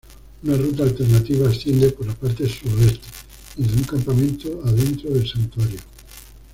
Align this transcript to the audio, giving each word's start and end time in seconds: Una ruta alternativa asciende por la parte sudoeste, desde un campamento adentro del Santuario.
Una 0.41 0.57
ruta 0.57 0.81
alternativa 0.81 1.47
asciende 1.47 1.91
por 1.91 2.07
la 2.07 2.15
parte 2.15 2.49
sudoeste, 2.49 3.07
desde 3.55 3.75
un 3.77 3.83
campamento 3.83 4.59
adentro 4.65 5.11
del 5.11 5.29
Santuario. 5.29 5.77